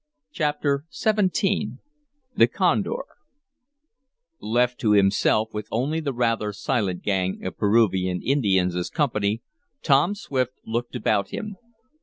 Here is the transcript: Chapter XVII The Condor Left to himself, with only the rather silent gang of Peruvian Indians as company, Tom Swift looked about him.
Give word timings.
Chapter 0.31 0.85
XVII 0.91 1.73
The 2.35 2.47
Condor 2.47 3.05
Left 4.39 4.79
to 4.79 4.93
himself, 4.93 5.53
with 5.53 5.67
only 5.69 5.99
the 5.99 6.11
rather 6.11 6.53
silent 6.53 7.03
gang 7.03 7.45
of 7.45 7.59
Peruvian 7.59 8.19
Indians 8.23 8.75
as 8.75 8.89
company, 8.89 9.43
Tom 9.83 10.15
Swift 10.15 10.53
looked 10.65 10.95
about 10.95 11.29
him. 11.29 11.55